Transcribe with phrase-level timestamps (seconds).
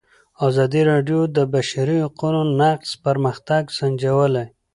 [0.47, 4.45] ازادي راډیو د د بشري حقونو نقض پرمختګ سنجولی.